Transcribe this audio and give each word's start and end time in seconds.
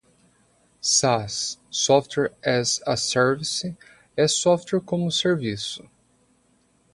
SaaS 0.79 1.59
(Software 1.69 2.31
as 2.41 2.81
a 2.87 2.97
Service) 2.97 3.65
é 4.17 4.25
software 4.27 4.81
como 4.81 5.11
serviço. 5.11 5.87